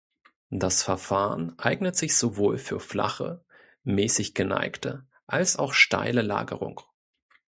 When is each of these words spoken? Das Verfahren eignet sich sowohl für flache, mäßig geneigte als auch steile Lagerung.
Das 0.49 0.81
Verfahren 0.81 1.53
eignet 1.59 1.95
sich 1.95 2.15
sowohl 2.15 2.57
für 2.57 2.79
flache, 2.79 3.45
mäßig 3.83 4.33
geneigte 4.33 5.05
als 5.27 5.57
auch 5.57 5.73
steile 5.73 6.23
Lagerung. 6.23 6.81